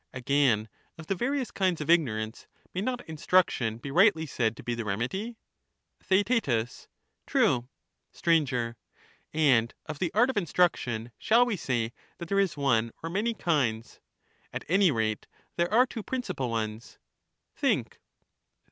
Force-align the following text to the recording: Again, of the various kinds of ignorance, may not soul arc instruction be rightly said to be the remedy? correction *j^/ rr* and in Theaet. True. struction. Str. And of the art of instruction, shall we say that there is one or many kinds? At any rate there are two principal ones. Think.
Again, 0.13 0.67
of 0.97 1.05
the 1.05 1.13
various 1.13 1.51
kinds 1.51 1.79
of 1.79 1.87
ignorance, 1.87 2.47
may 2.73 2.81
not 2.81 3.01
soul 3.01 3.03
arc 3.03 3.09
instruction 3.09 3.77
be 3.77 3.91
rightly 3.91 4.25
said 4.25 4.57
to 4.57 4.63
be 4.63 4.73
the 4.73 4.83
remedy? 4.83 5.37
correction 5.99 6.09
*j^/ 6.09 6.09
rr* 6.09 6.13
and 6.15 6.31
in 6.31 6.41
Theaet. 6.41 6.87
True. 7.27 7.69
struction. 8.11 8.47
Str. 8.73 8.77
And 9.31 9.73
of 9.85 9.99
the 9.99 10.11
art 10.15 10.31
of 10.31 10.37
instruction, 10.37 11.11
shall 11.19 11.45
we 11.45 11.55
say 11.55 11.93
that 12.17 12.29
there 12.29 12.39
is 12.39 12.57
one 12.57 12.91
or 13.03 13.11
many 13.11 13.35
kinds? 13.35 13.99
At 14.51 14.65
any 14.67 14.89
rate 14.89 15.27
there 15.55 15.71
are 15.71 15.85
two 15.85 16.01
principal 16.01 16.49
ones. 16.49 16.97
Think. 17.55 17.99